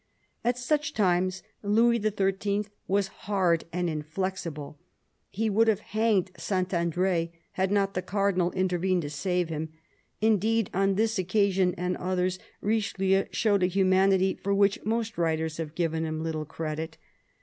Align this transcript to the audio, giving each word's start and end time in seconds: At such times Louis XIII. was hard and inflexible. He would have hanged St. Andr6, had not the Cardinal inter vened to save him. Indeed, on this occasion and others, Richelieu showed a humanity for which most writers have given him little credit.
At 0.43 0.57
such 0.57 0.95
times 0.95 1.43
Louis 1.61 2.01
XIII. 2.01 2.65
was 2.87 3.09
hard 3.29 3.65
and 3.71 3.87
inflexible. 3.87 4.79
He 5.29 5.47
would 5.47 5.67
have 5.67 5.81
hanged 5.91 6.31
St. 6.39 6.69
Andr6, 6.69 7.29
had 7.51 7.69
not 7.71 7.93
the 7.93 8.01
Cardinal 8.01 8.49
inter 8.49 8.79
vened 8.79 9.01
to 9.01 9.11
save 9.11 9.49
him. 9.49 9.69
Indeed, 10.19 10.71
on 10.73 10.95
this 10.95 11.19
occasion 11.19 11.75
and 11.77 11.95
others, 11.97 12.39
Richelieu 12.61 13.25
showed 13.29 13.61
a 13.61 13.67
humanity 13.67 14.39
for 14.41 14.55
which 14.55 14.83
most 14.83 15.19
writers 15.19 15.57
have 15.57 15.75
given 15.75 16.03
him 16.03 16.23
little 16.23 16.45
credit. 16.45 16.97